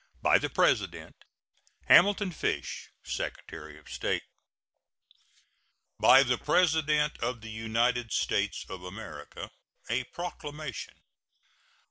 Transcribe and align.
By 0.23 0.39
the 0.39 0.49
President: 0.49 1.15
HAMILTON 1.85 2.31
FISH, 2.31 2.89
Secretary 3.03 3.77
of 3.77 3.87
State. 3.87 4.23
BY 5.99 6.23
THE 6.23 6.39
PRESIDENT 6.39 7.19
OF 7.19 7.41
THE 7.41 7.51
UNITED 7.51 8.11
STATES 8.11 8.65
OF 8.67 8.83
AMERICA. 8.83 9.51
A 9.91 10.05
PROCLAMATION. 10.05 10.95